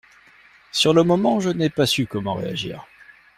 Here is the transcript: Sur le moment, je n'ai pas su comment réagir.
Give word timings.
Sur 0.71 0.95
le 0.95 1.03
moment, 1.03 1.39
je 1.39 1.51
n'ai 1.51 1.69
pas 1.69 1.85
su 1.85 2.07
comment 2.07 2.33
réagir. 2.33 2.87